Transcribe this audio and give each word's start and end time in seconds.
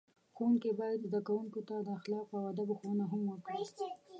ښوونکي 0.35 0.71
باید 0.79 0.99
زده 1.07 1.19
کوونکو 1.27 1.59
ته 1.67 1.75
د 1.85 1.87
اخلاقو 1.97 2.33
او 2.39 2.43
ادب 2.51 2.69
ښوونه 2.79 3.05
هم 3.11 3.21
وکړي. 3.31 3.57